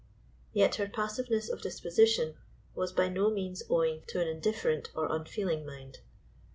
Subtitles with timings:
[0.51, 2.33] Yet her passiveness of disposition
[2.73, 5.99] was by no means owing to an indifferent or unfeeling mind.